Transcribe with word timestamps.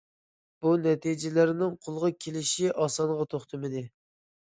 بۇ 0.65 0.71
نەتىجىلەرنىڭ 0.85 1.77
قولغا 1.85 2.13
كېلىشى 2.27 2.75
ئاسانغا 2.83 3.33
توختىمىدى. 3.37 3.89